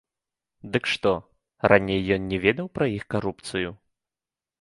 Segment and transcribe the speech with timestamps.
[0.77, 1.11] Дык што,
[1.71, 3.69] раней ён не ведаў пра іх карупцыю?